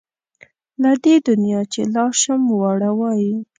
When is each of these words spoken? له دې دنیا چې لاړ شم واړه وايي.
له 0.81 0.91
دې 1.03 1.15
دنیا 1.29 1.61
چې 1.73 1.81
لاړ 1.93 2.11
شم 2.21 2.41
واړه 2.59 2.91
وايي. 2.99 3.35